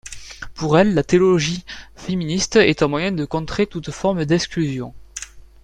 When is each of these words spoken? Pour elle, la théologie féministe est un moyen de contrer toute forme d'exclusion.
Pour 0.55 0.79
elle, 0.79 0.95
la 0.95 1.03
théologie 1.03 1.63
féministe 1.95 2.55
est 2.55 2.81
un 2.81 2.87
moyen 2.87 3.11
de 3.11 3.23
contrer 3.23 3.67
toute 3.67 3.91
forme 3.91 4.25
d'exclusion. 4.25 4.95